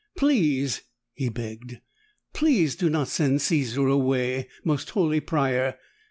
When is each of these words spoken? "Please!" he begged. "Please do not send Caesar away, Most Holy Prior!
"Please!" 0.17 0.81
he 1.13 1.29
begged. 1.29 1.77
"Please 2.33 2.75
do 2.75 2.89
not 2.89 3.07
send 3.07 3.39
Caesar 3.43 3.85
away, 3.85 4.47
Most 4.63 4.89
Holy 4.89 5.19
Prior! 5.19 5.77